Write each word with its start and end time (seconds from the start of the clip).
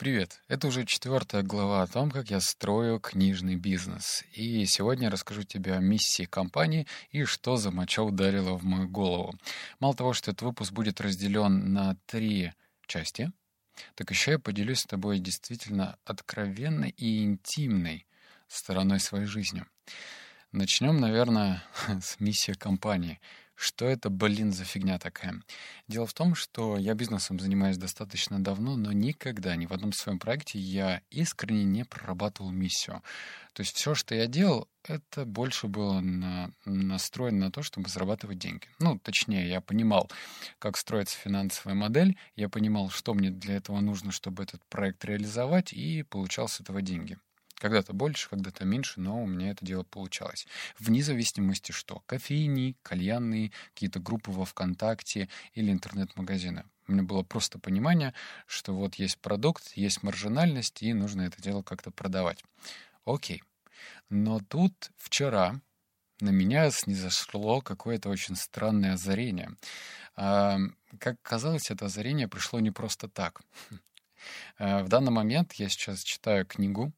Привет! 0.00 0.40
Это 0.48 0.66
уже 0.66 0.86
четвертая 0.86 1.42
глава 1.42 1.82
о 1.82 1.86
том, 1.86 2.10
как 2.10 2.30
я 2.30 2.40
строю 2.40 3.00
книжный 3.00 3.56
бизнес. 3.56 4.24
И 4.32 4.64
сегодня 4.64 5.04
я 5.04 5.10
расскажу 5.10 5.42
тебе 5.42 5.74
о 5.74 5.78
миссии 5.78 6.24
компании 6.24 6.86
и 7.10 7.24
что 7.24 7.58
за 7.58 7.70
моча 7.70 8.02
ударило 8.02 8.56
в 8.56 8.64
мою 8.64 8.88
голову. 8.88 9.34
Мало 9.78 9.94
того, 9.94 10.14
что 10.14 10.30
этот 10.30 10.40
выпуск 10.40 10.72
будет 10.72 11.02
разделен 11.02 11.74
на 11.74 11.98
три 12.06 12.54
части, 12.86 13.30
так 13.94 14.08
еще 14.08 14.30
я 14.30 14.38
поделюсь 14.38 14.80
с 14.80 14.86
тобой 14.86 15.18
действительно 15.18 15.98
откровенной 16.06 16.94
и 16.96 17.22
интимной 17.22 18.06
стороной 18.48 19.00
своей 19.00 19.26
жизни. 19.26 19.66
Начнем, 20.50 20.96
наверное, 20.96 21.62
с 22.00 22.18
миссии 22.20 22.52
компании— 22.52 23.20
что 23.60 23.84
это, 23.84 24.08
блин, 24.08 24.52
за 24.52 24.64
фигня 24.64 24.98
такая? 24.98 25.42
Дело 25.86 26.06
в 26.06 26.14
том, 26.14 26.34
что 26.34 26.78
я 26.78 26.94
бизнесом 26.94 27.38
занимаюсь 27.38 27.76
достаточно 27.76 28.42
давно, 28.42 28.76
но 28.76 28.92
никогда 28.92 29.54
ни 29.54 29.66
в 29.66 29.72
одном 29.72 29.92
своем 29.92 30.18
проекте 30.18 30.58
я 30.58 31.02
искренне 31.10 31.64
не 31.64 31.84
прорабатывал 31.84 32.50
миссию. 32.50 33.02
То 33.52 33.60
есть 33.60 33.76
все, 33.76 33.94
что 33.94 34.14
я 34.14 34.26
делал, 34.26 34.66
это 34.84 35.26
больше 35.26 35.66
было 35.66 36.00
на, 36.00 36.50
настроено 36.64 37.46
на 37.46 37.52
то, 37.52 37.62
чтобы 37.62 37.90
зарабатывать 37.90 38.38
деньги. 38.38 38.66
Ну, 38.78 38.98
точнее, 38.98 39.46
я 39.48 39.60
понимал, 39.60 40.10
как 40.58 40.78
строится 40.78 41.18
финансовая 41.18 41.74
модель, 41.74 42.16
я 42.36 42.48
понимал, 42.48 42.88
что 42.88 43.12
мне 43.12 43.30
для 43.30 43.56
этого 43.56 43.80
нужно, 43.80 44.10
чтобы 44.10 44.42
этот 44.42 44.64
проект 44.70 45.04
реализовать, 45.04 45.74
и 45.74 46.02
получал 46.02 46.48
с 46.48 46.60
этого 46.60 46.80
деньги. 46.80 47.18
Когда-то 47.60 47.92
больше, 47.92 48.30
когда-то 48.30 48.64
меньше, 48.64 49.00
но 49.00 49.22
у 49.22 49.26
меня 49.26 49.50
это 49.50 49.66
дело 49.66 49.82
получалось. 49.82 50.46
Вне 50.78 51.02
зависимости 51.02 51.72
что? 51.72 52.02
Кофейни, 52.06 52.74
кальянные, 52.82 53.52
какие-то 53.74 54.00
группы 54.00 54.30
во 54.30 54.46
ВКонтакте 54.46 55.28
или 55.52 55.70
интернет-магазины. 55.70 56.64
У 56.88 56.92
меня 56.92 57.02
было 57.02 57.22
просто 57.22 57.58
понимание, 57.58 58.14
что 58.46 58.74
вот 58.74 58.94
есть 58.94 59.18
продукт, 59.18 59.76
есть 59.76 60.02
маржинальность, 60.02 60.82
и 60.82 60.94
нужно 60.94 61.22
это 61.22 61.42
дело 61.42 61.62
как-то 61.62 61.90
продавать. 61.90 62.42
Окей. 63.04 63.42
Но 64.08 64.40
тут 64.40 64.90
вчера 64.96 65.60
на 66.20 66.30
меня 66.30 66.70
снизошло 66.70 67.60
какое-то 67.60 68.08
очень 68.08 68.36
странное 68.36 68.94
озарение. 68.94 69.54
А, 70.16 70.58
как 70.98 71.20
казалось, 71.20 71.70
это 71.70 71.84
озарение 71.86 72.26
пришло 72.26 72.58
не 72.58 72.70
просто 72.70 73.06
так. 73.06 73.42
А, 74.58 74.82
в 74.84 74.88
данный 74.90 75.12
момент 75.12 75.54
я 75.54 75.70
сейчас 75.70 76.02
читаю 76.02 76.44
книгу 76.44 76.92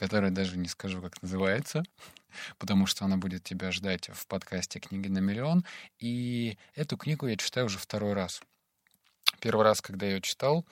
которая 0.00 0.30
даже 0.30 0.56
не 0.56 0.66
скажу, 0.66 1.02
как 1.02 1.20
называется, 1.20 1.82
потому 2.58 2.86
что 2.86 3.04
она 3.04 3.18
будет 3.18 3.44
тебя 3.44 3.70
ждать 3.70 4.08
в 4.08 4.26
подкасте 4.26 4.80
«Книги 4.80 5.08
на 5.08 5.18
миллион». 5.18 5.62
И 5.98 6.56
эту 6.74 6.96
книгу 6.96 7.26
я 7.26 7.36
читаю 7.36 7.66
уже 7.66 7.76
второй 7.76 8.14
раз. 8.14 8.40
Первый 9.40 9.62
раз, 9.62 9.82
когда 9.82 10.06
я 10.06 10.14
ее 10.14 10.22
читал, 10.22 10.64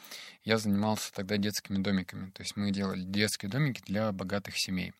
я 0.45 0.57
занимался 0.57 1.13
тогда 1.13 1.37
детскими 1.37 1.77
домиками. 1.77 2.31
То 2.31 2.43
есть 2.43 2.57
мы 2.57 2.71
делали 2.71 3.03
детские 3.03 3.51
домики 3.51 3.83
для 3.85 4.13
богатых 4.13 4.57
семей. 4.57 4.95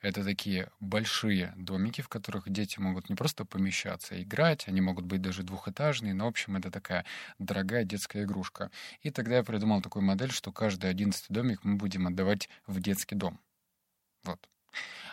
Это 0.00 0.24
такие 0.24 0.68
большие 0.80 1.54
домики, 1.56 2.00
в 2.00 2.08
которых 2.08 2.50
дети 2.50 2.80
могут 2.80 3.08
не 3.08 3.14
просто 3.14 3.44
помещаться, 3.44 4.16
а 4.16 4.20
играть, 4.20 4.66
они 4.66 4.80
могут 4.80 5.04
быть 5.04 5.22
даже 5.22 5.44
двухэтажные, 5.44 6.12
но, 6.12 6.24
в 6.24 6.28
общем, 6.28 6.56
это 6.56 6.72
такая 6.72 7.04
дорогая 7.38 7.84
детская 7.84 8.24
игрушка. 8.24 8.72
И 9.02 9.10
тогда 9.10 9.36
я 9.36 9.44
придумал 9.44 9.80
такую 9.80 10.02
модель, 10.02 10.32
что 10.32 10.50
каждый 10.50 10.90
одиннадцатый 10.90 11.32
домик 11.32 11.60
мы 11.62 11.76
будем 11.76 12.08
отдавать 12.08 12.48
в 12.66 12.80
детский 12.80 13.14
дом. 13.14 13.38
Вот. 14.24 14.48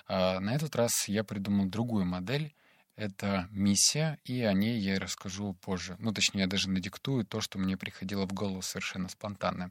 А 0.08 0.40
на 0.40 0.56
этот 0.56 0.76
раз 0.76 1.08
я 1.08 1.24
придумал 1.24 1.66
другую 1.66 2.06
модель. 2.06 2.54
Это 2.96 3.48
миссия, 3.52 4.18
и 4.24 4.42
о 4.42 4.54
ней 4.54 4.80
я 4.80 5.00
расскажу 5.00 5.54
позже. 5.62 5.96
Ну, 6.00 6.12
точнее, 6.12 6.42
я 6.42 6.48
даже 6.48 6.68
надиктую 6.68 7.26
то, 7.26 7.42
что 7.42 7.60
мне 7.60 7.78
приходило 7.78 8.26
в 8.26 8.34
голову 8.34 8.64
совершенно 8.64 9.08
спонтанно. 9.08 9.70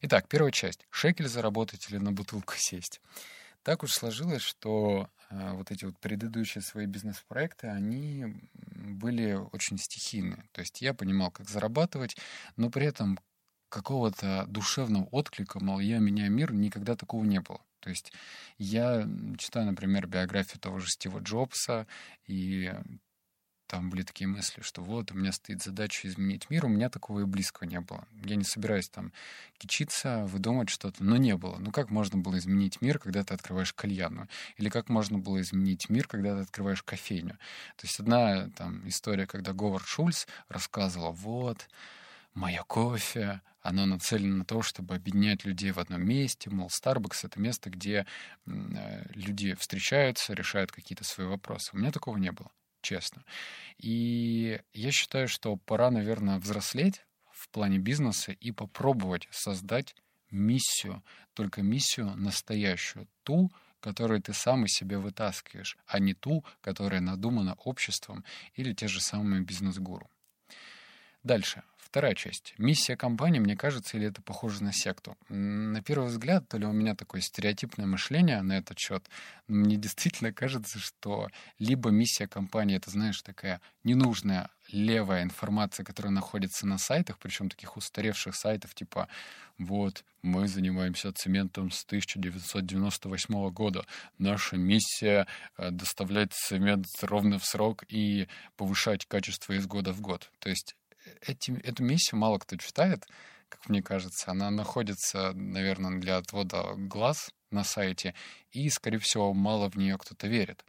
Итак, 0.00 0.28
первая 0.28 0.50
часть. 0.50 0.86
Шекель 0.90 1.28
заработать 1.28 1.90
или 1.90 1.98
на 1.98 2.10
бутылку 2.10 2.54
сесть. 2.56 3.02
Так 3.62 3.82
уж 3.82 3.92
сложилось, 3.92 4.42
что 4.42 5.10
э, 5.30 5.52
вот 5.52 5.70
эти 5.70 5.84
вот 5.84 5.98
предыдущие 5.98 6.62
свои 6.62 6.86
бизнес-проекты, 6.86 7.66
они 7.68 8.26
были 8.54 9.34
очень 9.52 9.78
стихийные. 9.78 10.44
То 10.52 10.60
есть 10.60 10.80
я 10.80 10.94
понимал, 10.94 11.30
как 11.30 11.48
зарабатывать, 11.48 12.16
но 12.56 12.70
при 12.70 12.86
этом 12.86 13.18
какого-то 13.70 14.44
душевного 14.48 15.04
отклика, 15.06 15.60
мол, 15.60 15.80
я 15.80 15.98
меняю 15.98 16.30
мир, 16.30 16.52
никогда 16.52 16.94
такого 16.94 17.24
не 17.24 17.40
было. 17.40 17.60
То 17.84 17.90
есть 17.90 18.14
я 18.56 19.06
читаю, 19.36 19.66
например, 19.66 20.06
биографию 20.06 20.58
того 20.58 20.78
же 20.78 20.90
Стива 20.90 21.18
Джобса, 21.18 21.86
и 22.26 22.72
там 23.66 23.90
были 23.90 24.02
такие 24.02 24.26
мысли, 24.26 24.62
что 24.62 24.82
вот 24.82 25.12
у 25.12 25.14
меня 25.14 25.32
стоит 25.32 25.62
задача 25.62 26.08
изменить 26.08 26.48
мир, 26.48 26.64
у 26.64 26.68
меня 26.68 26.88
такого 26.88 27.20
и 27.20 27.24
близкого 27.24 27.68
не 27.68 27.80
было. 27.80 28.08
Я 28.24 28.36
не 28.36 28.44
собираюсь 28.44 28.88
там 28.88 29.12
кичиться, 29.58 30.24
выдумать 30.24 30.70
что-то, 30.70 31.04
но 31.04 31.18
не 31.18 31.36
было. 31.36 31.58
Ну 31.58 31.72
как 31.72 31.90
можно 31.90 32.16
было 32.16 32.38
изменить 32.38 32.80
мир, 32.80 32.98
когда 32.98 33.22
ты 33.22 33.34
открываешь 33.34 33.74
кальяну? 33.74 34.28
Или 34.56 34.70
как 34.70 34.88
можно 34.88 35.18
было 35.18 35.42
изменить 35.42 35.90
мир, 35.90 36.08
когда 36.08 36.36
ты 36.36 36.40
открываешь 36.40 36.82
кофейню? 36.82 37.34
То 37.76 37.86
есть 37.86 38.00
одна 38.00 38.48
там 38.56 38.88
история, 38.88 39.26
когда 39.26 39.52
Говард 39.52 39.86
Шульц 39.86 40.26
рассказывал, 40.48 41.12
вот, 41.12 41.68
моя 42.34 42.62
кофе, 42.64 43.40
оно 43.62 43.86
нацелено 43.86 44.38
на 44.38 44.44
то, 44.44 44.62
чтобы 44.62 44.94
объединять 44.94 45.44
людей 45.44 45.70
в 45.70 45.78
одном 45.78 46.02
месте. 46.02 46.50
Мол, 46.50 46.68
Starbucks— 46.68 47.20
это 47.22 47.40
место, 47.40 47.70
где 47.70 48.06
э, 48.46 49.02
люди 49.14 49.54
встречаются, 49.54 50.34
решают 50.34 50.70
какие-то 50.70 51.04
свои 51.04 51.26
вопросы. 51.26 51.70
У 51.72 51.78
меня 51.78 51.90
такого 51.90 52.18
не 52.18 52.30
было, 52.30 52.50
честно. 52.82 53.24
И 53.78 54.60
я 54.74 54.90
считаю, 54.90 55.28
что 55.28 55.56
пора, 55.56 55.90
наверное, 55.90 56.38
взрослеть 56.38 57.06
в 57.30 57.48
плане 57.48 57.78
бизнеса 57.78 58.32
и 58.32 58.52
попробовать 58.52 59.28
создать 59.30 59.94
миссию, 60.30 61.02
только 61.32 61.62
миссию 61.62 62.14
настоящую, 62.16 63.08
ту, 63.22 63.50
которую 63.80 64.20
ты 64.20 64.32
сам 64.32 64.64
из 64.64 64.72
себя 64.72 64.98
вытаскиваешь, 64.98 65.76
а 65.86 65.98
не 65.98 66.14
ту, 66.14 66.44
которая 66.60 67.00
надумана 67.00 67.54
обществом 67.54 68.24
или 68.54 68.72
те 68.72 68.88
же 68.88 69.00
самые 69.00 69.42
бизнес-гуру. 69.42 70.10
Дальше. 71.22 71.62
Вторая 71.94 72.16
часть. 72.16 72.54
Миссия 72.58 72.96
компании, 72.96 73.38
мне 73.38 73.56
кажется, 73.56 73.96
или 73.96 74.08
это 74.08 74.20
похоже 74.20 74.64
на 74.64 74.72
секту? 74.72 75.16
На 75.28 75.80
первый 75.80 76.08
взгляд, 76.08 76.48
то 76.48 76.58
ли 76.58 76.66
у 76.66 76.72
меня 76.72 76.96
такое 76.96 77.20
стереотипное 77.20 77.86
мышление 77.86 78.42
на 78.42 78.58
этот 78.58 78.80
счет, 78.80 79.08
мне 79.46 79.76
действительно 79.76 80.32
кажется, 80.32 80.80
что 80.80 81.28
либо 81.60 81.90
миссия 81.90 82.26
компании— 82.26 82.76
это, 82.78 82.90
знаешь, 82.90 83.22
такая 83.22 83.60
ненужная 83.84 84.50
левая 84.72 85.22
информация, 85.22 85.84
которая 85.84 86.12
находится 86.12 86.66
на 86.66 86.78
сайтах, 86.78 87.18
причем 87.18 87.48
таких 87.48 87.76
устаревших 87.76 88.34
сайтов, 88.34 88.74
типа 88.74 89.06
«Вот, 89.56 90.04
мы 90.22 90.48
занимаемся 90.48 91.12
цементом 91.12 91.70
с 91.70 91.84
1998 91.84 93.50
года. 93.50 93.86
Наша 94.18 94.56
миссия— 94.56 95.28
доставлять 95.58 96.32
цемент 96.32 96.86
ровно 97.02 97.38
в 97.38 97.44
срок 97.44 97.84
и 97.88 98.26
повышать 98.56 99.06
качество 99.06 99.52
из 99.52 99.68
года 99.68 99.92
в 99.92 100.00
год». 100.00 100.32
То 100.40 100.48
есть 100.48 100.74
эти, 101.26 101.52
эту 101.62 101.82
миссию 101.82 102.18
мало 102.18 102.38
кто 102.38 102.56
читает, 102.56 103.06
как 103.48 103.68
мне 103.68 103.82
кажется. 103.82 104.30
Она 104.30 104.50
находится, 104.50 105.32
наверное, 105.32 106.00
для 106.00 106.16
отвода 106.16 106.74
глаз 106.76 107.30
на 107.50 107.64
сайте, 107.64 108.14
и, 108.50 108.68
скорее 108.68 108.98
всего, 108.98 109.32
мало 109.32 109.70
в 109.70 109.76
нее 109.76 109.96
кто-то 109.98 110.26
верит. 110.26 110.64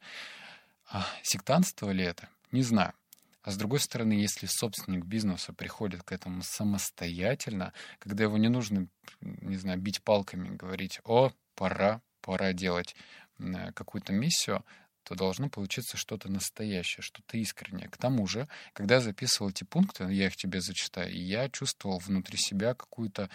А 0.88 1.06
сектантство 1.24 1.90
ли 1.92 2.04
это? 2.04 2.30
Не 2.52 2.62
знаю. 2.62 2.94
А 3.42 3.52
с 3.52 3.58
другой 3.58 3.80
стороны, 3.80 4.14
если 4.14 4.48
собственник 4.48 5.06
бизнеса 5.06 5.54
приходит 5.54 6.02
к 6.02 6.12
этому 6.12 6.42
самостоятельно, 6.42 7.74
когда 8.00 8.24
его 8.24 8.38
не 8.40 8.50
нужно, 8.50 8.88
не 9.22 9.56
знаю, 9.58 9.80
бить 9.80 10.02
палками, 10.02 10.56
говорить, 10.56 11.00
о, 11.04 11.32
пора, 11.54 12.02
пора 12.22 12.54
делать 12.54 12.96
э, 13.38 13.72
какую-то 13.74 14.14
миссию, 14.14 14.66
то 15.06 15.14
должно 15.14 15.50
получиться 15.50 15.98
что-то 15.98 16.30
настоящее, 16.32 17.04
что-то 17.04 17.38
искреннее. 17.38 17.88
К 17.90 17.98
тому 17.98 18.26
же, 18.26 18.48
когда 18.74 18.96
я 18.96 19.02
записывал 19.02 19.52
эти 19.52 19.64
пункты, 19.64 20.06
я 20.06 20.28
их 20.28 20.36
тебе 20.36 20.62
зачитаю, 20.62 21.16
я 21.16 21.48
чувствовал 21.50 22.00
внутри 22.00 22.38
себя 22.38 22.74
какую-то 22.74 23.30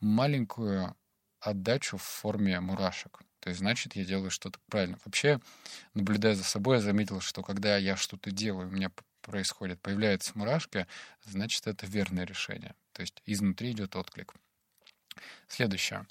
маленькую 0.00 0.96
отдачу 1.40 1.98
в 1.98 2.02
форме 2.02 2.58
мурашек. 2.60 3.20
То 3.38 3.48
есть, 3.48 3.60
значит, 3.60 3.94
я 3.94 4.04
делаю 4.04 4.30
что-то 4.30 4.58
правильно. 4.68 4.98
Вообще, 5.04 5.40
наблюдая 5.94 6.34
за 6.34 6.44
собой, 6.44 6.76
я 6.76 6.82
заметил, 6.82 7.20
что 7.20 7.42
когда 7.42 7.76
я 7.76 7.96
что-то 7.96 8.32
делаю, 8.32 8.68
у 8.68 8.70
меня 8.72 8.90
происходит, 9.20 9.80
появляются 9.80 10.36
мурашки, 10.36 10.88
значит, 11.22 11.66
это 11.68 11.86
верное 11.86 12.26
решение. 12.26 12.74
То 12.92 13.02
есть, 13.02 13.22
изнутри 13.24 13.70
идет 13.70 13.94
отклик. 13.94 14.34
Следующее. 15.48 16.06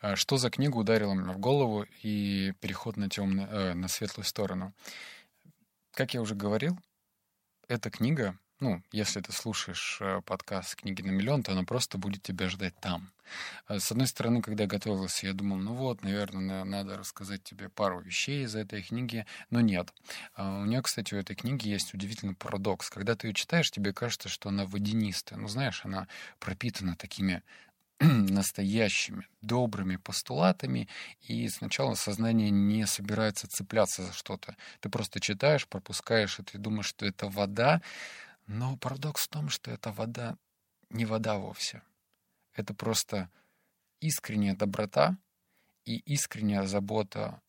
А, 0.00 0.16
что 0.16 0.36
за 0.36 0.50
книга 0.50 0.76
ударила 0.76 1.14
меня 1.14 1.32
в 1.32 1.38
голову 1.38 1.86
и 2.02 2.52
переход 2.60 2.96
на, 2.96 3.08
темную, 3.08 3.48
э, 3.48 3.74
на 3.74 3.88
светлую 3.88 4.24
сторону? 4.24 4.72
Как 5.92 6.14
я 6.14 6.20
уже 6.20 6.34
говорил, 6.34 6.78
эта 7.68 7.90
книга, 7.90 8.38
ну, 8.60 8.82
если 8.92 9.20
ты 9.20 9.32
слушаешь 9.32 9.98
э, 10.00 10.20
подкаст 10.24 10.76
«Книги 10.76 11.02
на 11.02 11.10
миллион», 11.10 11.42
то 11.42 11.52
она 11.52 11.64
просто 11.64 11.98
будет 11.98 12.22
тебя 12.22 12.48
ждать 12.48 12.74
там. 12.80 13.10
А, 13.66 13.78
с 13.78 13.90
одной 13.90 14.06
стороны, 14.06 14.40
когда 14.40 14.64
я 14.64 14.68
готовился, 14.68 15.26
я 15.26 15.32
думал, 15.32 15.58
ну 15.58 15.74
вот, 15.74 16.02
наверное, 16.02 16.64
надо 16.64 16.96
рассказать 16.96 17.42
тебе 17.42 17.68
пару 17.68 18.00
вещей 18.00 18.44
из 18.44 18.54
этой 18.54 18.82
книги, 18.82 19.26
но 19.50 19.60
нет. 19.60 19.92
У 20.36 20.64
нее, 20.64 20.80
кстати, 20.82 21.14
у 21.14 21.18
этой 21.18 21.36
книги 21.36 21.68
есть 21.68 21.92
удивительный 21.92 22.34
парадокс. 22.34 22.88
Когда 22.88 23.14
ты 23.14 23.28
ее 23.28 23.34
читаешь, 23.34 23.70
тебе 23.70 23.92
кажется, 23.92 24.28
что 24.28 24.48
она 24.48 24.64
водянистая. 24.64 25.38
Ну, 25.38 25.48
знаешь, 25.48 25.82
она 25.84 26.08
пропитана 26.38 26.96
такими 26.96 27.42
настоящими, 28.00 29.26
добрыми 29.40 29.96
постулатами, 29.96 30.88
и 31.22 31.48
сначала 31.48 31.94
сознание 31.94 32.50
не 32.50 32.86
собирается 32.86 33.48
цепляться 33.48 34.02
за 34.02 34.12
что-то. 34.12 34.56
Ты 34.80 34.90
просто 34.90 35.18
читаешь, 35.20 35.66
пропускаешь 35.66 36.38
и 36.38 36.58
думаешь, 36.58 36.86
что 36.86 37.06
это 37.06 37.28
вода, 37.28 37.80
но 38.46 38.76
парадокс 38.76 39.24
в 39.24 39.28
том, 39.28 39.48
что 39.48 39.70
эта 39.70 39.92
вода 39.92 40.36
не 40.90 41.06
вода 41.06 41.36
вовсе. 41.38 41.82
Это 42.54 42.74
просто 42.74 43.30
искренняя 44.00 44.54
доброта 44.54 45.16
и 45.84 45.96
искренняя 45.98 46.64
забота 46.66 47.40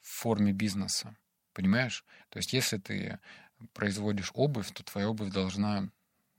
в 0.00 0.08
форме 0.08 0.52
бизнеса. 0.52 1.16
Понимаешь? 1.52 2.04
То 2.28 2.38
есть 2.38 2.52
если 2.52 2.78
ты 2.78 3.18
производишь 3.74 4.30
обувь, 4.34 4.70
то 4.72 4.84
твоя 4.84 5.08
обувь 5.08 5.32
должна 5.32 5.88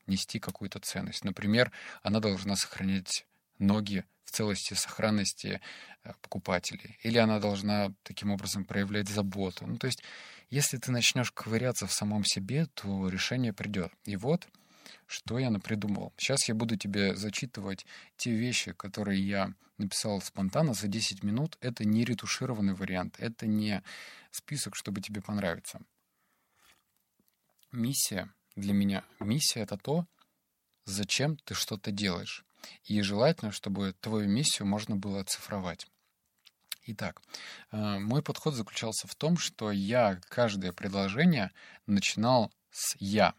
нести 0.08 0.40
какую-то 0.40 0.80
ценность. 0.80 1.24
Например, 1.24 1.72
она 2.02 2.20
должна 2.20 2.56
сохранять 2.56 3.26
ноги 3.62 4.04
в 4.26 4.32
целости, 4.32 4.74
сохранности 4.74 5.62
э, 6.04 6.12
покупателей. 6.22 6.98
Или 7.04 7.18
она 7.18 7.40
должна 7.40 7.94
таким 8.04 8.32
образом 8.32 8.66
проявлять 8.66 9.08
заботу. 9.08 9.66
Ну, 9.68 9.78
то 9.78 9.88
есть, 9.88 10.04
если 10.50 10.78
ты 10.78 10.92
начнешь 10.92 11.32
ковыряться 11.32 11.88
в 11.88 11.94
самом 11.94 12.24
себе, 12.26 12.66
то 12.74 13.08
решение 13.08 13.54
придет. 13.54 13.92
И 14.06 14.18
вот, 14.18 14.48
что 15.06 15.40
я 15.40 15.50
напридумывал. 15.50 16.14
Сейчас 16.18 16.48
я 16.48 16.56
буду 16.56 16.78
тебе 16.78 17.16
зачитывать 17.16 17.86
те 18.18 18.32
вещи, 18.32 18.74
которые 18.74 19.22
я 19.22 19.54
написал 19.78 20.22
спонтанно 20.22 20.74
за 20.74 20.88
10 20.88 21.24
минут. 21.24 21.58
Это 21.62 21.86
не 21.86 22.06
ретушированный 22.06 22.74
вариант, 22.74 23.16
это 23.20 23.48
не 23.48 23.84
список, 24.32 24.76
чтобы 24.76 25.02
тебе 25.02 25.22
понравиться. 25.22 25.82
Миссия 27.72 28.30
для 28.56 28.74
меня, 28.74 29.04
миссия— 29.20 29.60
это 29.62 29.78
то, 29.78 30.06
зачем 30.86 31.38
ты 31.38 31.54
что-то 31.54 31.92
делаешь. 31.92 32.46
И 32.86 33.02
желательно, 33.02 33.52
чтобы 33.52 33.94
твою 34.02 34.28
миссию 34.28 34.68
можно 34.68 34.96
было 34.96 35.22
оцифровать. 35.22 35.88
Итак, 36.88 37.22
э, 37.72 38.00
мой 38.00 38.24
подход 38.24 38.56
заключался 38.56 39.08
в 39.08 39.16
том, 39.16 39.38
что 39.38 39.72
я 39.72 40.20
каждое 40.30 40.72
предложение 40.72 41.52
начинал 41.86 42.52
с 42.72 42.96
«я». 43.00 43.34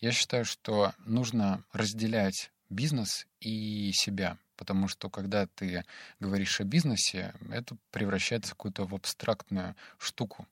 Я 0.00 0.12
считаю, 0.12 0.44
что 0.44 0.92
нужно 0.98 1.64
разделять 1.72 2.50
бизнес 2.68 3.26
и 3.40 3.92
себя, 3.92 4.38
потому 4.56 4.88
что 4.88 5.10
когда 5.10 5.46
ты 5.46 5.84
говоришь 6.20 6.60
о 6.60 6.64
бизнесе, 6.64 7.34
это 7.50 7.76
превращается 7.90 8.50
в 8.50 8.54
какую-то 8.54 8.84
в 8.84 8.94
абстрактную 8.94 9.74
штуку. 9.98 10.46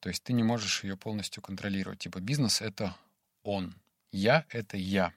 То 0.00 0.08
есть 0.08 0.22
ты 0.22 0.32
не 0.32 0.42
можешь 0.42 0.84
ее 0.84 0.96
полностью 0.96 1.42
контролировать. 1.42 2.00
Типа 2.00 2.20
бизнес— 2.20 2.60
это 2.62 2.96
он, 3.42 3.74
я— 4.10 4.46
это 4.48 4.76
я. 4.76 5.12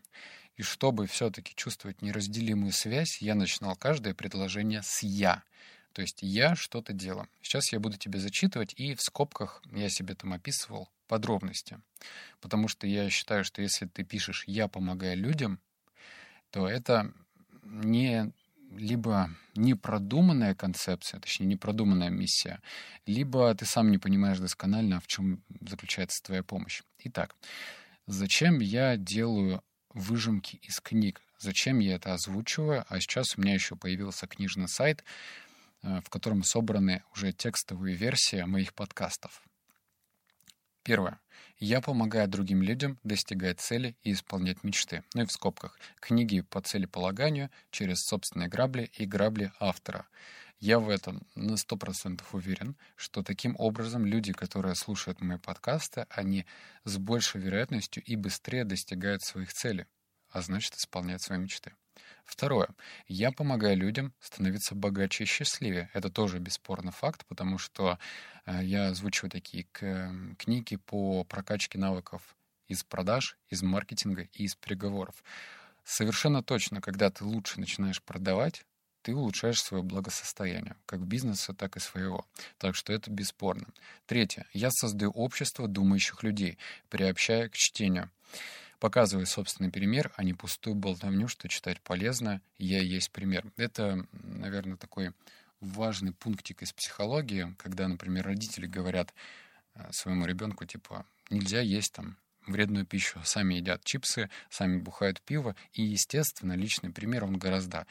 И 0.58 0.64
чтобы 0.64 1.06
все-таки 1.08 1.54
чувствовать 1.56 2.02
неразделимую 2.02 2.72
связь, 2.72 3.22
я 3.22 3.36
начинал 3.36 3.76
каждое 3.76 4.14
предложение 4.14 4.82
с 4.84 5.04
«я». 5.04 5.44
То 5.94 6.02
есть 6.02 6.20
я 6.22 6.56
что-то 6.56 6.92
делаю. 6.92 7.30
Сейчас 7.42 7.72
я 7.72 7.80
буду 7.80 7.98
тебе 7.98 8.20
зачитывать, 8.20 8.74
и 8.76 8.96
в 8.96 9.02
скобках 9.02 9.62
я 9.72 9.90
себе 9.90 10.14
там 10.14 10.34
описывал 10.34 10.90
подробности. 11.08 11.80
Потому 12.42 12.68
что 12.68 12.86
я 12.86 13.10
считаю, 13.10 13.46
что 13.46 13.62
если 13.62 13.86
ты 13.86 14.04
пишешь 14.04 14.44
«я 14.46 14.68
помогаю 14.68 15.18
людям», 15.18 15.60
то 16.52 16.68
это 16.68 17.14
не 17.64 18.34
либо 18.72 19.30
непродуманная 19.56 20.54
концепция, 20.54 21.20
точнее, 21.20 21.48
непродуманная 21.48 22.10
миссия, 22.10 22.62
либо 23.06 23.54
ты 23.56 23.66
сам 23.66 23.90
не 23.90 23.98
понимаешь 23.98 24.40
досконально, 24.40 25.00
в 25.00 25.08
чем 25.08 25.44
заключается 25.62 26.22
твоя 26.24 26.44
помощь. 26.44 26.82
Итак, 27.00 27.36
зачем 28.06 28.60
я 28.60 28.98
делаю 28.98 29.64
выжимки 29.96 30.58
из 30.62 30.80
книг. 30.80 31.22
Зачем 31.40 31.80
я 31.80 31.96
это 31.96 32.14
озвучиваю? 32.14 32.86
А 32.88 33.00
сейчас 33.00 33.38
у 33.38 33.42
меня 33.42 33.54
еще 33.54 33.76
появился 33.76 34.28
книжный 34.28 34.68
сайт, 34.68 35.04
э, 35.82 36.02
в 36.02 36.10
котором 36.10 36.44
собраны 36.44 37.04
уже 37.16 37.32
текстовые 37.32 37.96
версии 37.96 38.42
моих 38.44 38.74
подкастов. 38.76 39.42
Первое. 40.84 41.20
Я 41.58 41.82
помогаю 41.82 42.28
другим 42.28 42.62
людям 42.62 43.00
достигать 43.04 43.60
цели 43.60 43.96
и 44.04 44.12
исполнять 44.12 44.64
мечты. 44.64 45.04
Ну 45.16 45.24
и 45.24 45.26
в 45.26 45.32
скобках. 45.32 45.80
Книги 46.00 46.42
по 46.42 46.62
целеполаганию 46.62 47.50
через 47.72 48.04
собственные 48.04 48.50
грабли 48.50 48.92
и 48.94 49.06
грабли 49.06 49.52
автора. 49.60 50.06
Я 50.60 50.80
в 50.80 50.90
этом 50.90 51.28
на 51.36 51.56
100% 51.56 52.22
уверен, 52.32 52.76
что 52.96 53.24
таким 53.24 53.56
образом 53.58 54.06
люди, 54.06 54.32
которые 54.32 54.76
слушают 54.76 55.22
мои 55.22 55.38
подкасты, 55.38 56.06
они 56.10 56.46
с 56.86 56.98
большей 56.98 57.42
вероятностью 57.42 58.04
и 58.04 58.16
быстрее 58.16 58.64
достигают 58.64 59.22
своих 59.24 59.54
целей, 59.54 59.86
а 60.30 60.42
значит 60.42 60.76
исполняют 60.76 61.22
свои 61.22 61.40
мечты. 61.40 61.74
Второе. 62.26 62.70
Я 63.08 63.32
помогаю 63.32 63.78
людям 63.78 64.14
становиться 64.20 64.76
богаче 64.76 65.24
и 65.24 65.28
счастливее. 65.28 65.90
Это 65.94 66.10
тоже 66.10 66.40
бесспорный 66.40 66.92
факт, 66.92 67.26
потому 67.28 67.58
что 67.58 68.00
э, 68.46 68.64
я 68.64 68.88
озвучиваю 68.88 69.32
такие 69.32 69.68
книги 70.38 70.76
по 70.78 71.24
прокачке 71.24 71.78
навыков 71.78 72.36
из 72.68 72.84
продаж, 72.84 73.38
из 73.50 73.62
маркетинга 73.62 74.24
и 74.34 74.44
из 74.44 74.56
переговоров. 74.56 75.24
Совершенно 75.84 76.42
точно, 76.42 76.82
когда 76.82 77.12
ты 77.12 77.24
лучше 77.24 77.60
начинаешь 77.60 78.02
продавать, 78.02 78.66
ты 79.06 79.14
улучшаешь 79.14 79.62
свое 79.62 79.84
благосостояние, 79.84 80.76
как 80.88 81.06
бизнеса, 81.06 81.54
так 81.54 81.78
и 81.78 81.80
своего. 81.80 82.26
Так 82.58 82.76
что 82.76 82.92
это 82.92 83.12
бесспорно. 83.12 83.68
Третье. 84.08 84.48
Я 84.52 84.72
создаю 84.72 85.12
общество 85.12 85.68
думающих 85.68 86.24
людей, 86.24 86.58
приобщая 86.90 87.50
к 87.50 87.54
чтению. 87.54 88.10
Показываю 88.80 89.28
собственный 89.28 89.70
пример, 89.70 90.12
а 90.16 90.24
не 90.24 90.34
пустую 90.34 90.76
болтовню, 90.76 91.28
что 91.28 91.48
читать 91.48 91.80
полезно, 91.82 92.42
я 92.58 92.82
и 92.82 92.88
есть 92.88 93.12
пример. 93.12 93.46
Это, 93.58 94.08
наверное, 94.12 94.76
такой 94.76 95.12
важный 95.60 96.12
пунктик 96.12 96.64
из 96.64 96.74
психологии, 96.74 97.56
когда, 97.60 97.88
например, 97.88 98.26
родители 98.26 98.66
говорят 98.66 99.14
э, 99.76 99.88
своему 99.92 100.26
ребенку, 100.26 100.66
типа, 100.66 101.06
нельзя 101.30 101.62
есть 101.62 101.94
там 101.94 102.18
вредную 102.48 102.88
пищу, 102.88 103.22
сами 103.24 103.54
едят 103.54 103.84
чипсы, 103.84 104.32
сами 104.50 104.78
бухают 104.78 105.22
пиво, 105.22 105.56
и, 105.74 105.84
естественно, 105.84 106.54
личный 106.54 106.90
пример, 106.90 107.24
он 107.24 107.38
гораздо 107.38 107.86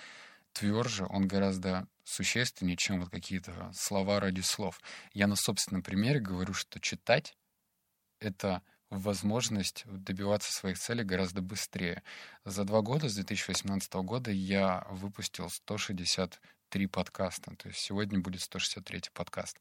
тверже, 0.55 1.07
он 1.11 1.29
гораздо 1.29 1.87
существеннее, 2.05 2.77
чем 2.77 3.01
вот 3.01 3.11
какие-то 3.11 3.71
слова 3.75 4.21
ради 4.21 4.41
слов. 4.41 4.81
Я 5.13 5.27
на 5.27 5.37
собственном 5.37 5.83
примере 5.83 6.21
говорю, 6.21 6.55
что 6.55 6.81
читать— 6.81 7.37
это 8.21 8.63
возможность 8.91 9.85
добиваться 9.87 10.53
своих 10.53 10.79
целей 10.79 11.05
гораздо 11.05 11.43
быстрее. 11.43 12.03
За 12.45 12.65
два 12.65 12.81
года, 12.81 13.09
с 13.09 13.15
2018 13.15 13.93
года, 13.95 14.31
я 14.31 14.87
выпустил 14.91 15.51
163 15.51 16.87
подкаста. 16.87 17.57
То 17.57 17.69
есть 17.69 17.81
сегодня 17.81 18.21
будет 18.21 18.43
163 18.43 19.11
подкаст. 19.13 19.59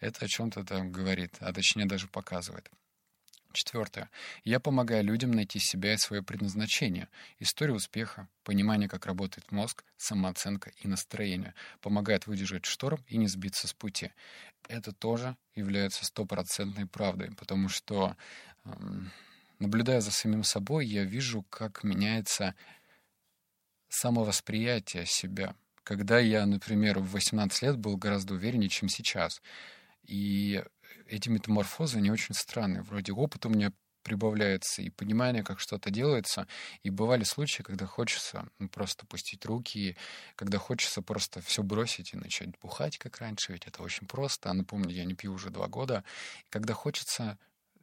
Это 0.00 0.24
о 0.24 0.28
чем-то 0.28 0.60
это 0.60 0.80
говорит, 0.80 1.36
а 1.40 1.52
точнее 1.52 1.86
даже 1.86 2.08
показывает. 2.08 2.68
Четвертое. 3.52 4.10
Я 4.44 4.60
помогаю 4.60 5.04
людям 5.04 5.30
найти 5.30 5.58
себя 5.58 5.94
и 5.94 5.98
свое 5.98 6.22
предназначение. 6.22 7.08
История 7.38 7.74
успеха, 7.74 8.28
понимание, 8.44 8.88
как 8.88 9.06
работает 9.06 9.52
мозг, 9.52 9.84
самооценка 9.96 10.72
и 10.80 10.88
настроение. 10.88 11.54
Помогает 11.80 12.26
выдержать 12.26 12.64
шторм 12.64 13.04
и 13.08 13.16
не 13.16 13.28
сбиться 13.28 13.68
с 13.68 13.72
пути. 13.72 14.10
Это 14.68 14.92
тоже 14.92 15.36
является 15.54 16.04
стопроцентной 16.04 16.86
правдой, 16.86 17.32
потому 17.32 17.68
что, 17.68 18.16
эм, 18.64 19.10
наблюдая 19.58 20.00
за 20.00 20.10
самим 20.12 20.44
собой, 20.44 20.86
я 20.86 21.04
вижу, 21.04 21.42
как 21.50 21.84
меняется 21.84 22.54
самовосприятие 23.88 25.04
себя. 25.06 25.54
Когда 25.84 26.18
я, 26.18 26.46
например, 26.46 27.00
в 27.00 27.10
18 27.12 27.62
лет 27.62 27.76
был 27.76 27.96
гораздо 27.96 28.34
увереннее, 28.34 28.68
чем 28.70 28.88
сейчас. 28.88 29.42
И 30.04 30.64
эти 31.12 31.28
метаморфозы, 31.28 31.98
они 31.98 32.10
очень 32.10 32.34
странные. 32.34 32.82
Вроде 32.82 33.12
опыт 33.12 33.44
у 33.46 33.50
меня 33.50 33.72
прибавляется 34.02 34.82
и 34.82 34.90
понимание, 34.90 35.44
как 35.44 35.60
что-то 35.60 35.90
делается. 35.90 36.48
И 36.82 36.90
бывали 36.90 37.22
случаи, 37.22 37.62
когда 37.62 37.86
хочется 37.86 38.48
ну, 38.58 38.68
просто 38.68 39.06
пустить 39.06 39.44
руки, 39.44 39.96
когда 40.34 40.58
хочется 40.58 41.02
просто 41.02 41.40
все 41.42 41.62
бросить 41.62 42.14
и 42.14 42.16
начать 42.16 42.58
бухать, 42.60 42.98
как 42.98 43.18
раньше, 43.18 43.52
ведь 43.52 43.66
это 43.66 43.82
очень 43.82 44.06
просто. 44.06 44.50
А 44.50 44.54
напомню, 44.54 44.90
я 44.90 45.04
не 45.04 45.14
пью 45.14 45.32
уже 45.32 45.50
два 45.50 45.68
года. 45.68 46.02
И 46.46 46.50
когда 46.50 46.74
хочется 46.74 47.38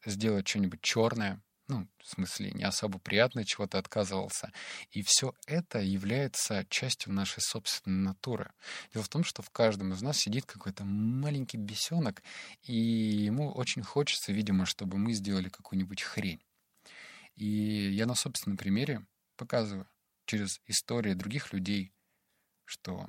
сделать 0.06 0.48
что-нибудь 0.48 0.82
черное, 0.82 1.42
ну, 1.70 1.88
в 2.00 2.08
смысле, 2.08 2.52
не 2.52 2.64
особо 2.64 2.98
приятно, 2.98 3.46
чего-то 3.46 3.78
отказывался. 3.78 4.52
И 4.92 5.04
все 5.04 5.34
это 5.46 5.80
является 5.80 6.66
частью 6.70 7.14
нашей 7.14 7.42
собственной 7.42 8.04
натуры. 8.04 8.52
Дело 8.92 9.04
в 9.04 9.10
том, 9.10 9.24
что 9.24 9.44
в 9.44 9.52
каждом 9.52 9.94
из 9.94 10.02
нас 10.02 10.18
сидит 10.18 10.46
какой-то 10.46 10.84
маленький 10.84 11.58
бесенок, 11.58 12.24
и 12.64 12.74
ему 12.74 13.52
очень 13.52 13.84
хочется, 13.84 14.34
видимо, 14.34 14.66
чтобы 14.66 14.98
мы 14.98 15.14
сделали 15.14 15.50
какую-нибудь 15.50 16.02
хрень. 16.02 16.44
И 17.36 17.92
я 17.92 18.08
на 18.08 18.16
собственном 18.16 18.58
примере 18.58 19.06
показываю 19.38 19.88
через 20.26 20.60
истории 20.66 21.14
других 21.14 21.54
людей, 21.54 21.94
что 22.66 23.08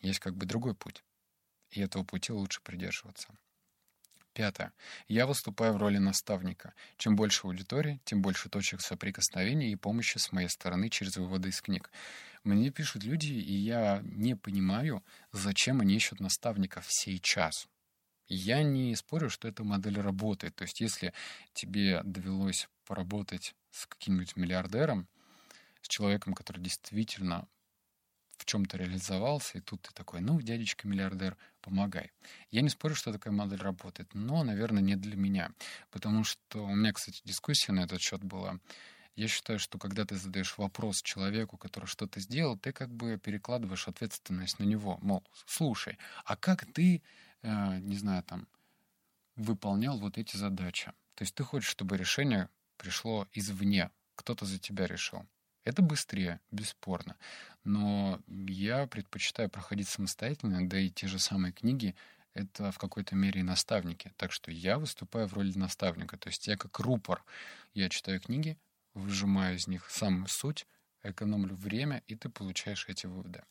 есть 0.00 0.18
как 0.18 0.36
бы 0.36 0.44
другой 0.44 0.74
путь. 0.74 1.04
И 1.70 1.80
этого 1.80 2.02
пути 2.02 2.32
лучше 2.32 2.60
придерживаться. 2.62 3.28
Пятое. 4.34 4.72
Я 5.06 5.26
выступаю 5.28 5.74
в 5.74 5.76
роли 5.76 5.98
наставника. 5.98 6.74
Чем 6.96 7.14
больше 7.14 7.46
аудитории, 7.46 8.00
тем 8.04 8.20
больше 8.20 8.48
точек 8.48 8.80
соприкосновения 8.80 9.70
и 9.70 9.76
помощи 9.76 10.18
с 10.18 10.32
моей 10.32 10.48
стороны 10.48 10.90
через 10.90 11.16
выводы 11.16 11.50
из 11.50 11.62
книг. 11.62 11.88
Мне 12.42 12.70
пишут 12.70 13.04
люди, 13.04 13.32
и 13.32 13.54
я 13.54 14.02
не 14.02 14.34
понимаю, 14.34 15.04
зачем 15.30 15.80
они 15.80 15.94
ищут 15.94 16.18
наставников 16.18 16.86
сейчас. 16.88 17.68
Я 18.26 18.64
не 18.64 18.96
спорю, 18.96 19.30
что 19.30 19.46
эта 19.46 19.62
модель 19.62 20.00
работает. 20.00 20.56
То 20.56 20.64
есть 20.64 20.80
если 20.80 21.12
тебе 21.52 22.02
довелось 22.02 22.68
поработать 22.86 23.54
с 23.70 23.86
каким-нибудь 23.86 24.34
миллиардером, 24.34 25.06
с 25.80 25.86
человеком, 25.86 26.34
который 26.34 26.60
действительно 26.60 27.46
чем-то 28.54 28.76
реализовался, 28.76 29.58
и 29.58 29.60
тут 29.60 29.82
ты 29.82 29.92
такой, 29.92 30.20
ну, 30.20 30.40
дядечка 30.40 30.86
миллиардер, 30.86 31.36
помогай. 31.60 32.12
Я 32.52 32.60
не 32.62 32.68
спорю, 32.68 32.94
что 32.94 33.12
такая 33.12 33.34
модель 33.34 33.60
работает, 33.60 34.14
но, 34.14 34.44
наверное, 34.44 34.80
не 34.80 34.94
для 34.94 35.16
меня. 35.16 35.50
Потому 35.90 36.22
что 36.22 36.64
у 36.64 36.74
меня, 36.76 36.92
кстати, 36.92 37.20
дискуссия 37.24 37.72
на 37.72 37.80
этот 37.80 38.00
счет 38.00 38.22
была. 38.22 38.60
Я 39.16 39.26
считаю, 39.26 39.58
что 39.58 39.78
когда 39.78 40.04
ты 40.04 40.14
задаешь 40.14 40.56
вопрос 40.56 41.02
человеку, 41.02 41.56
который 41.56 41.86
что-то 41.86 42.20
сделал, 42.20 42.56
ты 42.56 42.72
как 42.72 42.90
бы 42.94 43.18
перекладываешь 43.18 43.88
ответственность 43.88 44.60
на 44.60 44.64
него. 44.64 44.98
Мол, 45.02 45.24
слушай, 45.46 45.98
а 46.24 46.36
как 46.36 46.64
ты, 46.72 47.02
э, 47.42 47.78
не 47.80 47.96
знаю, 47.96 48.22
там, 48.22 48.46
выполнял 49.34 49.98
вот 49.98 50.16
эти 50.16 50.36
задачи? 50.36 50.92
То 51.16 51.22
есть 51.24 51.34
ты 51.34 51.42
хочешь, 51.42 51.70
чтобы 51.70 51.96
решение 51.96 52.48
пришло 52.76 53.26
извне, 53.32 53.90
кто-то 54.14 54.44
за 54.46 54.60
тебя 54.60 54.86
решил. 54.86 55.26
Это 55.64 55.82
быстрее, 55.82 56.40
бесспорно. 56.50 57.16
Но 57.64 58.20
я 58.28 58.86
предпочитаю 58.86 59.48
проходить 59.48 59.88
самостоятельно, 59.88 60.68
да 60.68 60.78
и 60.78 60.90
те 60.90 61.06
же 61.06 61.18
самые 61.18 61.52
книги— 61.52 61.94
это 62.34 62.72
в 62.72 62.78
какой-то 62.78 63.14
мере 63.14 63.40
и 63.40 63.44
наставники. 63.44 64.12
Так 64.16 64.32
что 64.32 64.50
я 64.50 64.78
выступаю 64.78 65.28
в 65.28 65.34
роли 65.34 65.56
наставника. 65.56 66.18
То 66.18 66.28
есть 66.28 66.46
я 66.46 66.56
как 66.56 66.78
рупор. 66.80 67.24
Я 67.72 67.88
читаю 67.88 68.20
книги, 68.20 68.58
выжимаю 68.92 69.56
из 69.56 69.66
них 69.68 69.88
самую 69.88 70.26
суть, 70.26 70.66
экономлю 71.02 71.54
время, 71.54 72.02
и 72.06 72.16
ты 72.16 72.28
получаешь 72.28 72.86
эти 72.88 73.06
выводы. 73.06 73.44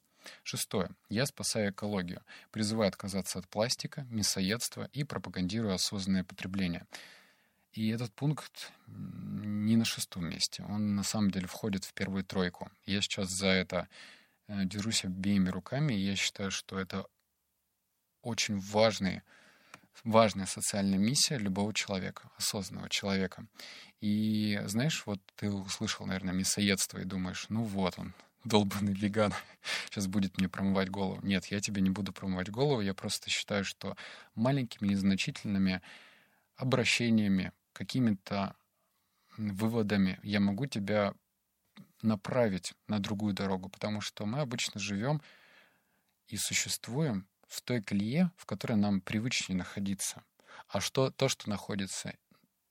Шестое. 0.44 0.90
Я 1.10 1.26
спасаю 1.26 1.72
экологию. 1.72 2.24
Призываю 2.52 2.90
отказаться 2.90 3.40
от 3.40 3.48
пластика, 3.48 4.06
мясоедства 4.10 4.90
и 4.94 5.04
пропагандирую 5.04 5.74
осознанное 5.74 6.24
потребление. 6.24 6.86
И 7.74 7.90
этот 7.90 8.14
пункт 8.14 8.72
не 8.88 9.76
на 9.76 9.86
шестом 9.86 10.30
месте. 10.30 10.64
Он 10.70 10.96
на 10.96 11.04
самом 11.04 11.32
деле 11.32 11.48
входит 11.48 11.84
в 11.86 11.94
первую 11.94 12.24
тройку. 12.24 12.70
Я 12.86 13.02
сейчас 13.02 13.30
за 13.30 13.48
это 13.48 13.88
э, 14.48 14.66
держусь 14.66 15.06
обеими 15.06 15.50
руками. 15.50 15.94
Я 15.94 16.16
считаю, 16.16 16.52
что 16.52 16.80
это 16.80 17.08
очень 18.22 18.60
важный, 18.60 19.24
важная 20.04 20.46
социальная 20.46 21.00
миссия 21.00 21.38
любого 21.40 21.74
человека, 21.74 22.30
осознанного 22.38 22.90
человека. 22.90 23.48
И 24.02 24.62
знаешь, 24.66 25.04
вот 25.08 25.20
ты 25.36 25.50
услышал, 25.50 26.06
наверное, 26.06 26.34
мясоедство 26.34 27.00
и 27.00 27.06
думаешь, 27.06 27.48
ну 27.50 27.64
вот 27.64 27.98
он, 27.98 28.14
долбанный 28.44 28.94
веган, 28.94 29.34
сейчас 29.86 30.06
будет 30.06 30.38
мне 30.38 30.48
промывать 30.48 30.90
голову. 30.90 31.20
Нет, 31.24 31.48
я 31.48 31.60
тебе 31.60 31.82
не 31.82 31.90
буду 31.90 32.14
промывать 32.14 32.52
голову, 32.52 32.82
я 32.82 32.94
просто 32.94 33.32
считаю, 33.32 33.66
что 33.66 33.96
маленькими 34.36 34.90
незначительными 34.90 35.82
обращениями, 36.56 37.52
какими-то 37.74 38.56
выводами 39.38 40.20
я 40.24 40.40
могу 40.40 40.66
тебя 40.66 41.14
направить 42.02 42.74
на 42.88 43.00
другую 43.00 43.34
дорогу, 43.34 43.70
потому 43.70 44.02
что 44.02 44.26
мы 44.26 44.40
обычно 44.40 44.80
живем 44.80 45.22
и 46.28 46.38
существуем 46.38 47.28
в 47.48 47.62
той 47.62 47.82
колее, 47.82 48.32
в 48.38 48.46
которой 48.46 48.78
нам 48.78 49.02
привычнее 49.02 49.58
находиться. 49.58 50.24
А 50.68 50.80
что, 50.80 51.12
то, 51.12 51.30
что 51.30 51.50
находится 51.50 52.14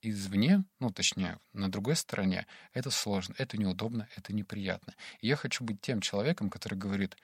извне, 0.03 0.65
ну, 0.81 0.91
точнее, 0.91 1.39
на 1.53 1.71
другой 1.71 1.97
стороне, 1.97 2.47
это 2.73 2.91
сложно, 2.91 3.35
это 3.39 3.57
неудобно, 3.57 4.09
это 4.17 4.33
неприятно. 4.33 4.95
И 5.21 5.29
я 5.29 5.37
хочу 5.37 5.65
быть 5.65 5.81
тем 5.81 6.01
человеком, 6.01 6.51
который 6.51 6.79
говорит, 6.79 7.17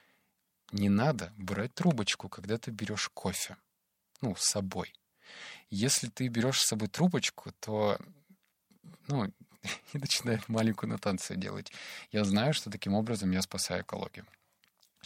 не 0.71 0.89
надо 0.89 1.33
брать 1.37 1.75
трубочку, 1.75 2.29
когда 2.29 2.59
ты 2.59 2.71
берешь 2.71 3.09
кофе, 3.13 3.57
ну, 4.21 4.37
с 4.37 4.45
собой. 4.45 4.95
Если 5.71 6.09
ты 6.09 6.29
берешь 6.29 6.61
с 6.61 6.67
собой 6.67 6.89
трубочку, 6.89 7.53
то 7.61 7.99
ну, 9.09 9.25
и 9.93 9.99
начинает 9.99 10.49
маленькую 10.49 10.91
нотацию 10.91 11.37
делать. 11.37 11.73
Я 12.13 12.25
знаю, 12.25 12.55
что 12.55 12.71
таким 12.71 12.95
образом 12.95 13.31
я 13.31 13.43
спасаю 13.43 13.83
экологию. 13.83 14.27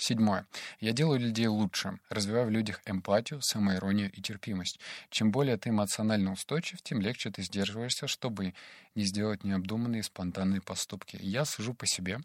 Седьмое. 0.02 0.49
Я 0.80 0.92
делаю 0.92 1.21
людей 1.21 1.47
лучше, 1.47 2.00
развиваю 2.09 2.49
в 2.49 2.50
людях 2.50 2.82
эмпатию, 2.87 3.40
самоиронию 3.40 4.11
и 4.11 4.21
терпимость. 4.21 4.80
Чем 5.11 5.30
более 5.30 5.56
ты 5.59 5.71
эмоционально 5.71 6.32
устойчив, 6.32 6.82
тем 6.82 7.00
легче 7.00 7.30
ты 7.30 7.44
сдерживаешься, 7.44 8.09
чтобы 8.09 8.52
не 8.97 9.04
сделать 9.04 9.44
необдуманные 9.44 10.02
спонтанные 10.02 10.61
поступки. 10.61 11.16
Я 11.21 11.44
сужу 11.44 11.73
по 11.73 11.87
себе. 11.87 12.18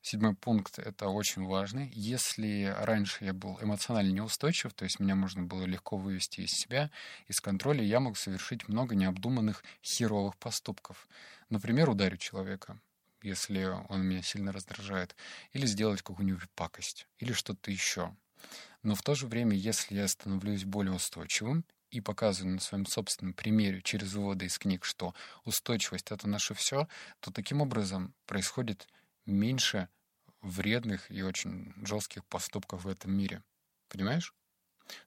Седьмой 0.00 0.36
пункт— 0.36 0.78
это 0.78 1.08
очень 1.08 1.44
важный. 1.44 1.92
Если 1.94 2.74
раньше 2.80 3.26
я 3.26 3.34
был 3.34 3.58
эмоционально 3.60 4.12
неустойчив, 4.12 4.72
то 4.72 4.84
есть 4.84 4.98
меня 4.98 5.14
можно 5.14 5.42
было 5.42 5.66
легко 5.66 5.98
вывести 5.98 6.40
из 6.40 6.52
себя, 6.52 6.90
из 7.26 7.40
контроля, 7.40 7.82
я 7.82 8.00
мог 8.00 8.16
совершить 8.16 8.68
много 8.68 8.94
необдуманных 8.94 9.62
херовых 9.82 10.34
поступков. 10.38 11.06
Например, 11.50 11.90
ударить 11.90 12.22
человека 12.22 12.78
если 13.22 13.64
он 13.88 14.02
меня 14.02 14.22
сильно 14.22 14.52
раздражает, 14.52 15.16
или 15.52 15.66
сделать 15.66 16.02
какую-нибудь 16.02 16.50
пакость, 16.54 17.06
или 17.18 17.32
что-то 17.32 17.70
еще. 17.70 18.14
Но 18.82 18.94
в 18.94 19.02
то 19.02 19.14
же 19.14 19.26
время, 19.26 19.56
если 19.56 19.96
я 19.96 20.08
становлюсь 20.08 20.64
более 20.64 20.94
устойчивым 20.94 21.64
и 21.90 22.00
показываю 22.00 22.54
на 22.54 22.60
своем 22.60 22.86
собственном 22.86 23.34
примере 23.34 23.82
через 23.82 24.12
выводы 24.12 24.46
из 24.46 24.58
книг, 24.58 24.84
что 24.84 25.14
устойчивость— 25.44 26.10
это 26.10 26.28
наше 26.28 26.54
все, 26.54 26.88
то 27.20 27.32
таким 27.32 27.60
образом 27.60 28.14
происходит 28.26 28.86
меньше 29.26 29.88
вредных 30.40 31.10
и 31.10 31.22
очень 31.22 31.74
жестких 31.84 32.24
поступков 32.26 32.84
в 32.84 32.88
этом 32.88 33.12
мире. 33.12 33.42
Понимаешь? 33.88 34.34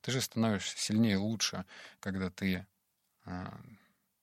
Ты 0.01 0.11
же 0.11 0.21
становишься 0.21 0.77
сильнее 0.77 1.13
и 1.13 1.17
лучше, 1.17 1.65
когда 1.99 2.29
ты 2.29 2.67
а, 3.25 3.59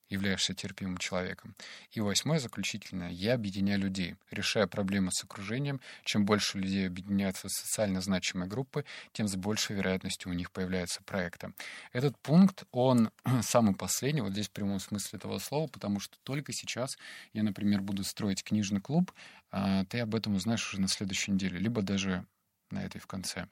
являешься 0.08 0.54
терпимым 0.54 0.98
человеком. 0.98 1.54
И 1.90 2.00
восьмое, 2.00 2.38
заключительное, 2.38 3.10
я 3.10 3.34
объединяю 3.34 3.80
людей, 3.80 4.16
решая 4.30 4.66
проблемы 4.66 5.12
с 5.12 5.22
окружением. 5.22 5.80
Чем 6.04 6.24
больше 6.24 6.58
людей 6.58 6.86
объединяются 6.86 7.48
в 7.48 7.52
социально 7.52 8.00
значимые 8.00 8.48
группы, 8.48 8.84
тем 9.12 9.28
с 9.28 9.36
большей 9.36 9.76
вероятностью 9.76 10.30
у 10.30 10.34
них 10.34 10.50
появляются 10.50 11.02
проекты. 11.02 11.52
Этот 11.92 12.18
пункт, 12.18 12.64
он 12.70 13.10
самый 13.42 13.74
последний, 13.74 14.20
вот 14.20 14.32
здесь 14.32 14.48
в 14.48 14.52
прямом 14.52 14.80
смысле 14.80 15.18
этого 15.18 15.38
слова, 15.38 15.68
потому 15.68 16.00
что 16.00 16.16
только 16.22 16.52
сейчас 16.52 16.98
я, 17.32 17.42
например, 17.42 17.82
буду 17.82 18.04
строить 18.04 18.42
книжный 18.42 18.80
клуб, 18.80 19.12
а 19.50 19.84
ты 19.86 20.00
об 20.00 20.14
этом 20.14 20.34
узнаешь 20.34 20.66
уже 20.72 20.80
на 20.80 20.88
следующей 20.88 21.32
неделе, 21.32 21.58
либо 21.58 21.82
даже 21.82 22.26
на 22.70 22.82
этой 22.82 23.00
в 23.00 23.06
конце. 23.06 23.48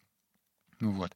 Ну 0.81 0.93
вот. 0.93 1.13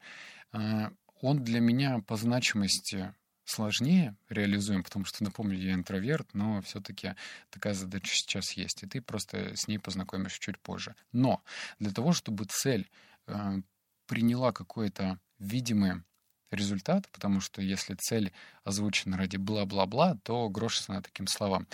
А, 0.52 0.90
он 1.20 1.44
для 1.44 1.60
меня 1.60 2.00
по 2.06 2.16
значимости 2.16 3.14
сложнее 3.50 4.16
реализуем, 4.28 4.82
потому 4.82 5.04
что, 5.04 5.24
напомню, 5.24 5.58
я 5.58 5.74
интроверт, 5.74 6.28
но 6.32 6.62
все-таки 6.62 7.14
такая 7.50 7.74
задача 7.74 8.14
сейчас 8.14 8.52
есть, 8.52 8.82
и 8.82 8.86
ты 8.86 9.00
просто 9.00 9.56
с 9.56 9.68
ней 9.68 9.78
познакомишься 9.78 10.40
чуть 10.40 10.58
позже. 10.58 10.94
Но 11.12 11.42
для 11.78 11.90
того, 11.90 12.12
чтобы 12.12 12.44
цель 12.44 12.88
э, 13.26 13.60
приняла 14.06 14.52
какой-то 14.52 15.18
видимый 15.38 16.02
результат, 16.50 17.08
потому 17.12 17.40
что 17.40 17.62
если 17.62 17.94
цель 17.94 18.32
озвучена 18.64 19.16
ради 19.16 19.36
бла-бла-бла, 19.36 20.16
то 20.24 20.48
грош 20.48 20.88
на 20.88 21.02
таким 21.02 21.26
словам. 21.26 21.66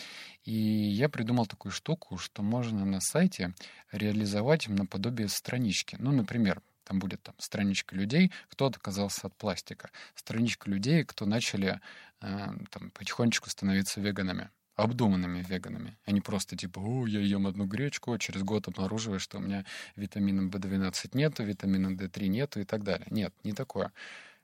И 0.44 0.52
я 0.52 1.08
придумал 1.08 1.46
такую 1.46 1.72
штуку, 1.72 2.18
что 2.18 2.42
можно 2.42 2.84
на 2.84 3.00
сайте 3.00 3.54
реализовать 3.90 4.68
наподобие 4.68 5.28
странички. 5.28 5.96
Ну, 5.98 6.12
например, 6.12 6.62
там 6.86 6.98
будет 6.98 7.22
там 7.22 7.34
страничка 7.38 7.96
людей, 7.96 8.32
кто 8.48 8.66
отказался 8.66 9.26
от 9.26 9.36
пластика. 9.36 9.90
Страничка 10.14 10.70
людей, 10.70 11.04
кто 11.04 11.26
начали 11.26 11.80
э, 12.20 12.48
там, 12.70 12.90
потихонечку 12.92 13.50
становиться 13.50 14.00
веганами 14.00 14.50
обдуманными 14.76 15.42
веганами, 15.42 15.96
а 16.04 16.12
не 16.12 16.20
просто 16.20 16.54
типа, 16.54 16.78
о, 16.80 17.06
я 17.06 17.20
ем 17.20 17.46
одну 17.46 17.64
гречку, 17.64 18.12
а 18.12 18.18
через 18.18 18.42
год 18.42 18.68
обнаруживаю, 18.68 19.18
что 19.18 19.38
у 19.38 19.40
меня 19.40 19.64
витамина 19.96 20.50
В12 20.50 20.92
нету, 21.14 21.44
витамина 21.44 21.96
D3 21.96 22.26
нету 22.26 22.60
и 22.60 22.64
так 22.64 22.84
далее. 22.84 23.06
Нет, 23.10 23.32
не 23.42 23.52
такое. 23.52 23.90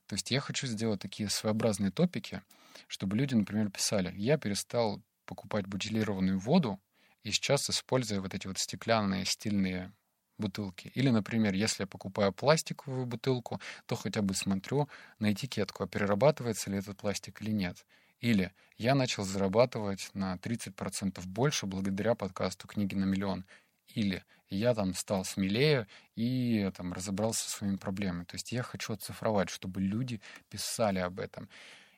То 0.07 0.15
есть 0.15 0.31
я 0.31 0.41
хочу 0.41 0.67
сделать 0.67 1.01
такие 1.01 1.29
своеобразные 1.29 1.91
топики, 1.91 2.43
чтобы 2.89 3.17
люди, 3.17 3.35
например, 3.35 3.71
писали, 3.71 4.13
я 4.17 4.39
перестал 4.39 5.03
покупать 5.27 5.67
бутилированную 5.67 6.39
воду 6.39 6.81
и 7.25 7.31
сейчас 7.31 7.69
использую 7.69 8.23
вот 8.23 8.35
эти 8.35 8.47
вот 8.47 8.59
стеклянные 8.59 9.27
стильные 9.27 9.93
бутылки. 10.43 10.91
Или, 10.95 11.11
например, 11.11 11.55
если 11.55 11.85
я 11.85 11.87
покупаю 11.87 12.33
пластиковую 12.33 13.07
бутылку, 13.07 13.61
то 13.87 13.97
хотя 13.97 14.21
бы 14.23 14.35
смотрю 14.35 14.89
на 15.19 15.33
этикетку, 15.33 15.85
а 15.85 15.89
перерабатывается 15.89 16.71
ли 16.71 16.79
этот 16.79 16.99
пластик 16.99 17.41
или 17.41 17.53
нет. 17.53 17.87
Или 18.21 18.53
я 18.79 18.95
начал 18.95 19.25
зарабатывать 19.25 20.11
на 20.15 20.37
30% 20.37 21.27
больше 21.27 21.67
благодаря 21.67 22.15
подкасту 22.15 22.69
«Книги 22.69 22.95
на 22.95 23.05
миллион». 23.05 23.45
Или 23.95 24.25
я 24.49 24.75
там 24.75 24.95
стал 24.95 25.25
смелее 25.25 25.87
и 26.15 26.71
там 26.77 26.93
разобрался 26.93 27.45
со 27.45 27.59
своими 27.59 27.77
проблемами. 27.77 28.25
То 28.25 28.37
есть 28.37 28.53
я 28.53 28.63
хочу 28.63 28.93
оцифровать, 28.93 29.51
чтобы 29.51 29.81
люди 29.81 30.21
писали 30.51 30.99
об 30.99 31.21
этом. 31.21 31.49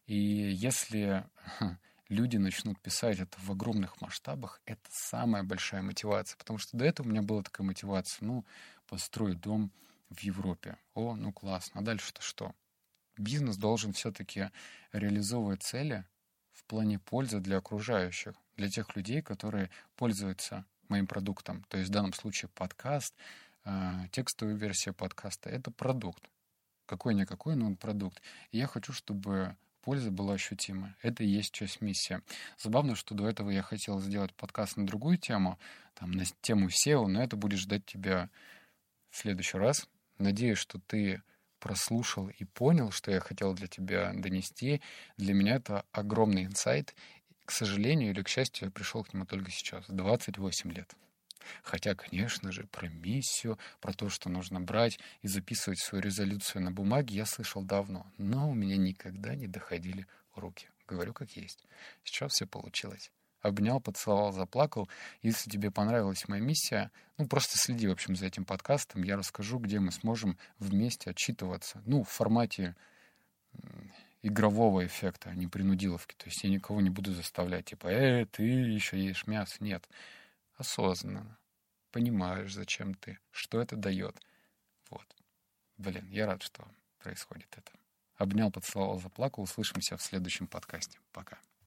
И 0.06 0.16
если 0.16 1.24
люди 2.08 2.37
начнут 2.37 2.80
писать 2.80 3.18
это 3.18 3.38
в 3.40 3.50
огромных 3.50 4.00
масштабах, 4.00 4.61
это 4.66 4.82
самая 4.90 5.42
большая 5.42 5.82
мотивация. 5.82 6.37
Потому 6.37 6.58
что 6.58 6.76
до 6.76 6.84
этого 6.84 7.06
у 7.06 7.11
меня 7.11 7.23
была 7.23 7.42
такая 7.42 7.66
мотивация, 7.66 8.26
ну, 8.26 8.44
построю 8.87 9.37
дом 9.37 9.73
в 10.11 10.20
Европе. 10.20 10.76
О, 10.94 11.16
ну 11.16 11.32
классно. 11.32 11.80
А 11.80 11.84
дальше-то 11.84 12.23
что? 12.23 12.54
Бизнес 13.16 13.56
должен 13.56 13.92
все-таки 13.92 14.50
реализовывать 14.92 15.62
цели 15.62 16.04
в 16.52 16.64
плане 16.64 16.99
пользы 16.99 17.40
для 17.40 17.58
окружающих, 17.58 18.34
для 18.56 18.68
тех 18.68 18.94
людей, 18.96 19.23
которые 19.23 19.70
пользуются 19.96 20.64
моим 20.88 21.06
продуктом. 21.06 21.64
То 21.68 21.78
есть 21.78 21.90
в 21.90 21.92
данном 21.92 22.12
случае 22.12 22.49
подкаст, 22.50 23.14
э, 23.64 24.08
текстовая 24.12 24.54
версия 24.54 24.92
подкаста— 24.92 25.49
это 25.50 25.70
продукт. 25.70 26.28
Какой-никакой, 26.87 27.56
но 27.56 27.66
он 27.66 27.76
продукт. 27.76 28.20
И 28.50 28.58
я 28.58 28.66
хочу, 28.66 28.92
чтобы 28.92 29.56
польза 29.84 30.10
была 30.10 30.34
ощутима. 30.34 30.96
Это 31.02 31.24
и 31.24 31.28
есть 31.28 31.52
часть 31.52 31.82
миссии. 31.82 32.20
Забавно, 32.58 32.96
что 32.96 33.14
до 33.14 33.28
этого 33.28 33.50
я 33.50 33.62
хотел 33.62 34.00
сделать 34.00 34.34
подкаст 34.34 34.76
на 34.76 34.86
другую 34.86 35.18
тему, 35.18 35.58
там, 35.94 36.10
на 36.12 36.24
тему 36.40 36.68
SEO, 36.68 37.06
но 37.06 37.22
это 37.22 37.36
будет 37.36 37.58
ждать 37.58 37.84
тебя 37.84 38.30
в 39.10 39.18
следующий 39.18 39.58
раз. 39.58 39.86
Надеюсь, 40.18 40.58
что 40.58 40.80
ты 40.80 41.22
прослушал 41.60 42.28
и 42.28 42.44
понял, 42.44 42.90
что 42.90 43.10
я 43.10 43.20
хотел 43.20 43.52
для 43.52 43.66
тебя 43.66 44.12
донести. 44.14 44.80
Для 45.18 45.34
меня 45.34 45.56
это 45.56 45.84
огромный 45.92 46.44
инсайт. 46.44 46.94
К 47.44 47.50
сожалению 47.50 48.10
или 48.10 48.22
к 48.22 48.28
счастью, 48.28 48.68
я 48.68 48.70
пришел 48.70 49.04
к 49.04 49.12
нему 49.12 49.26
только 49.26 49.50
сейчас, 49.50 49.84
28 49.88 50.72
лет. 50.72 50.94
Хотя, 51.62 51.94
конечно 51.94 52.52
же, 52.52 52.66
про 52.66 52.88
миссию, 52.88 53.58
про 53.80 53.92
то, 53.92 54.08
что 54.08 54.28
нужно 54.28 54.60
брать 54.60 54.98
и 55.22 55.28
записывать 55.28 55.80
свою 55.80 56.02
резолюцию 56.02 56.62
на 56.62 56.70
бумаге, 56.70 57.16
я 57.16 57.26
слышал 57.26 57.62
давно, 57.62 58.06
но 58.18 58.50
у 58.50 58.54
меня 58.54 58.76
никогда 58.76 59.34
не 59.34 59.46
доходили 59.46 60.06
руки. 60.34 60.68
Говорю 60.86 61.12
как 61.12 61.30
есть. 61.32 61.64
Сейчас 62.04 62.32
все 62.32 62.46
получилось 62.46 63.10
обнял, 63.44 63.78
поцеловал, 63.78 64.32
заплакал. 64.32 64.88
Если 65.22 65.50
тебе 65.50 65.70
понравилась 65.70 66.26
моя 66.28 66.42
миссия, 66.42 66.90
ну, 67.18 67.28
просто 67.28 67.58
следи, 67.58 67.86
в 67.86 67.92
общем, 67.92 68.16
за 68.16 68.26
этим 68.26 68.44
подкастом. 68.44 69.02
Я 69.02 69.16
расскажу, 69.16 69.58
где 69.58 69.78
мы 69.78 69.92
сможем 69.92 70.38
вместе 70.58 71.10
отчитываться. 71.10 71.82
Ну, 71.84 72.02
в 72.02 72.08
формате 72.08 72.74
игрового 74.22 74.86
эффекта, 74.86 75.30
а 75.30 75.34
не 75.34 75.46
принудиловки. 75.46 76.14
То 76.16 76.26
есть 76.26 76.42
я 76.42 76.50
никого 76.50 76.80
не 76.80 76.90
буду 76.90 77.12
заставлять, 77.12 77.66
типа, 77.66 77.88
э, 77.88 78.24
ты 78.24 78.42
еще 78.42 78.98
ешь 78.98 79.26
мясо. 79.26 79.56
Нет. 79.60 79.86
Осознанно. 80.56 81.38
Понимаешь, 81.90 82.52
зачем 82.52 82.94
ты, 82.94 83.18
что 83.30 83.61
это 83.61 83.76
дает. 83.76 84.20
Вот. 84.90 85.06
Блин, 85.76 86.08
я 86.08 86.26
рад, 86.26 86.42
что 86.42 86.66
происходит 86.99 87.49
это. 87.56 87.73
Обнял, 88.16 88.50
поцеловал, 88.50 89.00
заплакал. 89.00 89.44
Услышимся 89.44 89.96
в 89.96 90.02
следующем 90.02 90.46
подкасте. 90.46 90.99
Пока. 91.12 91.38